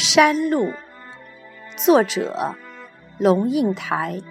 [0.00, 0.72] 山路，
[1.76, 2.54] 作者
[3.18, 4.22] 龙应台。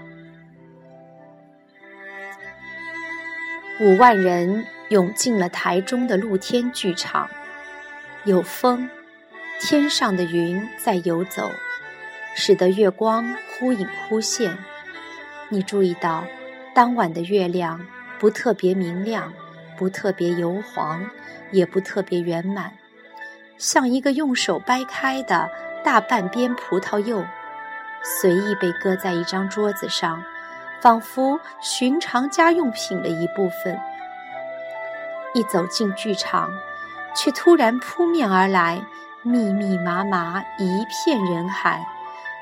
[3.82, 7.30] 五万人涌进了台中的露天剧场，
[8.24, 8.90] 有风，
[9.60, 11.52] 天上的云在游走，
[12.34, 14.58] 使得月光忽隐忽现。
[15.50, 16.24] 你注意到，
[16.74, 17.86] 当晚的月亮
[18.18, 19.34] 不特别明亮，
[19.78, 21.06] 不特别油黄，
[21.52, 22.72] 也不特别圆满，
[23.58, 25.50] 像一个用手掰开的
[25.84, 27.26] 大半边葡萄柚，
[28.04, 30.24] 随意被搁在一张桌子上。
[30.80, 33.76] 仿佛寻常家用品的一部分。
[35.34, 36.52] 一走进剧场，
[37.16, 38.80] 却突然扑面而来，
[39.24, 41.84] 密密麻麻一片人海，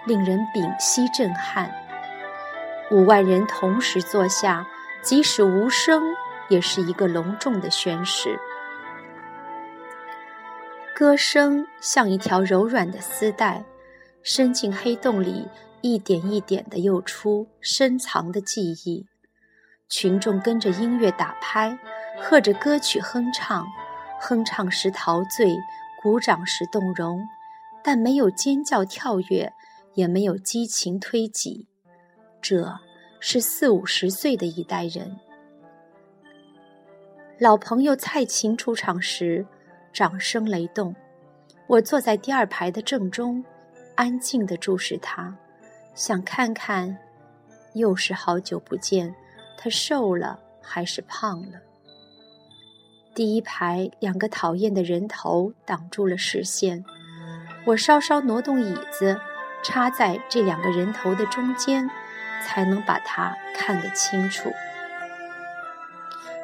[0.04, 1.72] 令人屏息震撼。
[2.92, 4.66] 五万人同时坐下，
[5.02, 6.04] 即使无声，
[6.50, 8.38] 也是一个隆重的宣誓。
[10.96, 13.66] 歌声像一条柔软的丝带，
[14.24, 15.46] 伸进黑洞里。
[15.82, 19.06] 一点一点地诱出深藏的记忆，
[19.88, 21.78] 群众跟着音乐打拍，
[22.20, 23.68] 和着歌曲哼唱，
[24.20, 25.56] 哼唱时陶醉，
[26.02, 27.22] 鼓掌时动容，
[27.84, 29.54] 但没有尖叫跳跃，
[29.94, 31.68] 也没有激情推挤。
[32.42, 32.80] 这
[33.20, 35.20] 是四五十岁的一代人。
[37.38, 39.46] 老朋友蔡琴出场时，
[39.96, 40.94] 掌声雷动，
[41.68, 43.42] 我坐在第二排的正中，
[43.96, 45.34] 安静地注视他。
[45.94, 46.98] 想看看，
[47.76, 49.16] 又是好久不见，
[49.58, 51.60] 他瘦了还是胖了？
[53.14, 56.84] 第一排两个讨厌的人头挡住了视线，
[57.66, 59.18] 我稍稍挪动椅子，
[59.64, 61.90] 插在这两个人头的中间，
[62.44, 64.52] 才能把他看得清楚。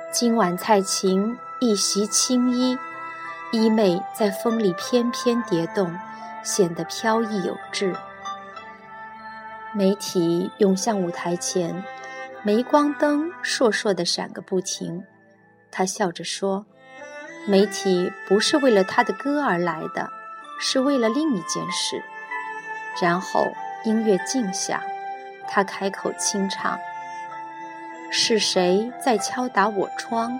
[0.09, 2.77] 今晚蔡琴一袭青衣，
[3.51, 5.93] 衣袂在风里翩翩蝶动，
[6.41, 7.93] 显得飘逸有致。
[9.73, 11.83] 媒体涌向舞台前，
[12.43, 15.03] 镁光灯烁烁地闪个不停。
[15.69, 16.65] 他笑着说
[17.45, 20.09] ：“媒体不是为了他的歌而来的，
[20.59, 22.01] 是为了另一件事。”
[23.01, 23.47] 然后
[23.83, 24.81] 音乐静下，
[25.47, 26.79] 他开口轻唱
[28.11, 30.39] ：“是谁在敲打我窗？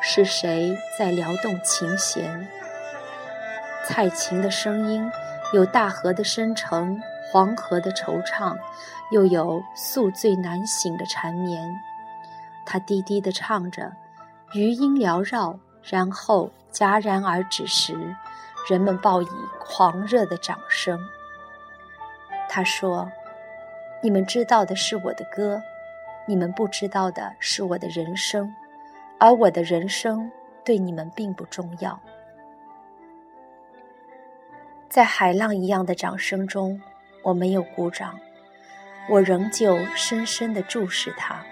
[0.00, 2.48] 是谁在撩动琴弦？”
[3.86, 5.10] 蔡琴的声音
[5.52, 7.00] 有大河的深沉。
[7.30, 8.56] 黄河的惆怅，
[9.10, 11.78] 又有宿醉难醒的缠绵。
[12.64, 13.92] 他低低地唱着，
[14.54, 18.16] 余音缭绕，然后戛然而止时，
[18.70, 19.28] 人们报以
[19.60, 20.98] 狂热的掌声。
[22.48, 23.06] 他说
[24.02, 25.60] ：“你们知道的是我的歌，
[26.26, 28.50] 你们不知道的是我的人生，
[29.18, 30.30] 而我的人生
[30.64, 32.00] 对你们并不重要。”
[34.88, 36.80] 在海浪一样的掌声中。
[37.24, 38.18] 我没有鼓掌，
[39.10, 41.44] 我仍旧深深地注视他。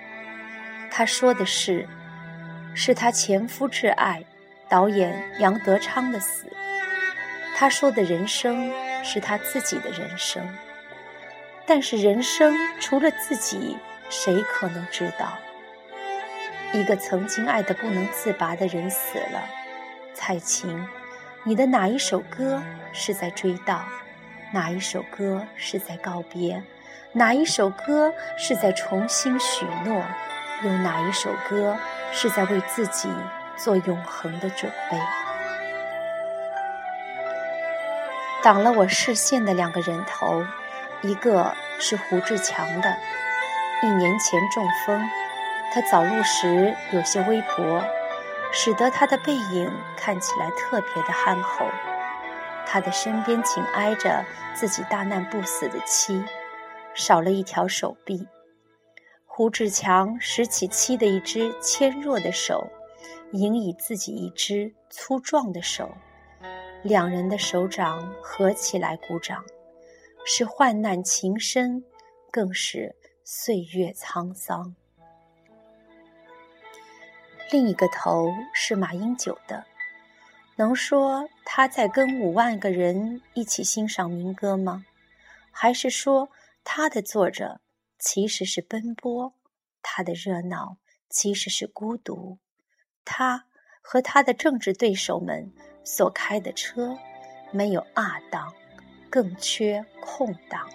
[0.91, 1.87] 他说的是，
[2.73, 4.25] 是他前夫挚爱
[4.69, 6.47] 导演杨德昌的死。
[7.57, 8.73] 他说的人生
[9.05, 10.49] 是他自己的人生，
[11.67, 13.77] 但是人生除了自己，
[14.09, 15.37] 谁可能知道？
[16.73, 19.43] 一个曾经爱得不能自拔的人死了，
[20.15, 20.87] 蔡琴，
[21.43, 22.63] 你的哪一首歌
[22.93, 23.79] 是在追悼？
[24.53, 26.63] 哪一首歌是在告别？
[27.13, 30.03] 哪一首歌是在重新许诺？
[30.65, 31.77] 又哪一首歌
[32.13, 33.09] 是在为自己
[33.57, 34.99] 做永恒的准备？
[38.43, 40.45] 挡了我视线的两个人头，
[41.03, 42.97] 一个是胡志强的，
[43.83, 45.11] 一年前中风，
[45.73, 47.85] 他走路时有些微跛，
[48.53, 51.67] 使得他的背影看起来特别的憨厚。
[52.65, 54.25] 他的身边紧挨着
[54.55, 56.25] 自己大难不死的妻，
[56.95, 58.27] 少了一条手臂。
[59.25, 62.67] 胡志强拾起妻的一只纤弱的手，
[63.33, 65.91] 迎以自己一只粗壮的手，
[66.83, 69.45] 两人的手掌合起来鼓掌，
[70.25, 71.85] 是患难情深，
[72.31, 74.75] 更是岁月沧桑。
[77.51, 79.65] 另一个头是马英九的。
[80.57, 84.85] 能说他在跟五万个人一起欣赏民歌吗？
[85.53, 86.29] 还是说
[86.65, 87.61] 他的作者
[87.99, 89.35] 其实是奔波，
[89.83, 90.79] 他的热闹
[91.09, 92.39] 其实是孤独？
[93.05, 93.45] 他
[93.81, 95.53] 和他的政治对手们
[95.85, 96.99] 所开的车
[97.53, 98.53] 没有二档，
[99.09, 100.69] 更缺空档。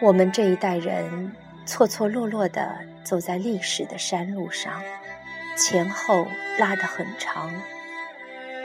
[0.00, 1.32] 我们这一代人
[1.68, 2.66] 错错落落地
[3.04, 4.82] 走在历史的山路上。
[5.54, 6.26] 前后
[6.58, 7.52] 拉得很长，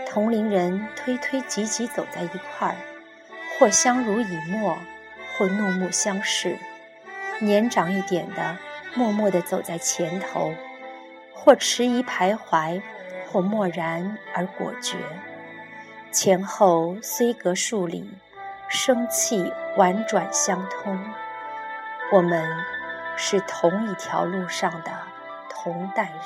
[0.07, 2.75] 同龄人推推挤挤走在一块儿，
[3.59, 4.77] 或相濡以沫，
[5.35, 6.55] 或怒目相视；
[7.39, 8.55] 年长一点的，
[8.94, 10.53] 默默地走在前头，
[11.33, 12.81] 或迟疑徘徊，
[13.29, 14.97] 或漠然而果决。
[16.09, 18.09] 前后虽隔数里，
[18.69, 20.97] 生气婉转相通。
[22.11, 22.47] 我们
[23.15, 24.92] 是同一条路上的
[25.50, 26.21] 同代人。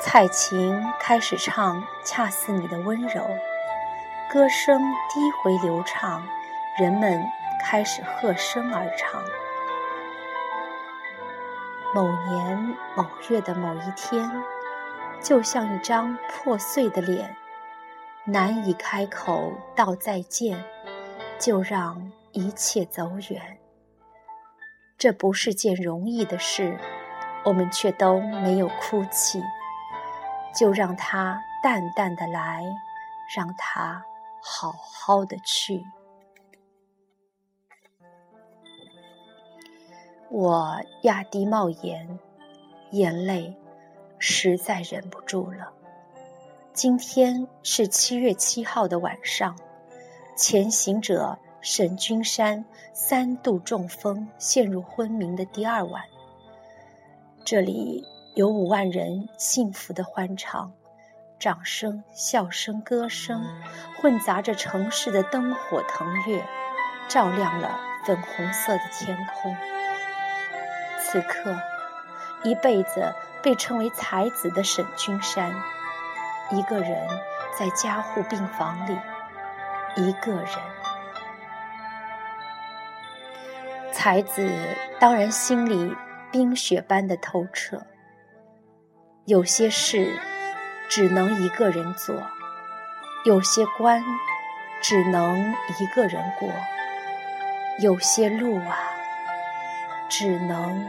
[0.00, 3.20] 蔡琴开始唱《恰似你的温柔》，
[4.32, 4.80] 歌声
[5.10, 6.22] 低回流畅，
[6.78, 7.22] 人们
[7.60, 9.20] 开始和声而唱。
[11.94, 14.30] 某年某月的某一天，
[15.20, 17.34] 就像一张破碎的脸，
[18.24, 20.64] 难以开口道再见，
[21.38, 23.58] 就让一切走远。
[24.96, 26.78] 这不是件容易的事，
[27.44, 29.42] 我们却都没有哭泣。
[30.54, 32.64] 就让它淡淡的来，
[33.36, 34.02] 让它
[34.42, 35.84] 好好的去。
[40.30, 42.18] 我压低帽檐，
[42.90, 43.56] 眼泪
[44.18, 45.72] 实在忍不住了。
[46.72, 49.56] 今天是七月七号的晚上，
[50.34, 56.04] 前行者沈君山三度中风，陷入昏迷的第二晚，
[57.44, 58.04] 这里。
[58.34, 60.72] 有五万人幸福的欢唱，
[61.40, 63.44] 掌声、笑声、歌声，
[63.96, 66.46] 混杂着城市的灯火腾跃，
[67.08, 69.56] 照亮了粉红色的天空。
[71.00, 71.58] 此刻，
[72.44, 73.12] 一辈子
[73.42, 75.52] 被称为才子的沈君山，
[76.52, 77.08] 一个人
[77.58, 78.96] 在加护病房里，
[79.96, 80.48] 一个人。
[83.98, 84.48] 才子
[85.00, 85.92] 当然心里
[86.30, 87.84] 冰雪般的透彻。
[89.24, 90.16] 有些事
[90.88, 92.14] 只能一个人做，
[93.24, 94.00] 有些关
[94.80, 96.48] 只能一个人过，
[97.80, 98.78] 有些路啊，
[100.08, 100.80] 只能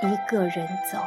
[0.00, 1.06] 一个人走。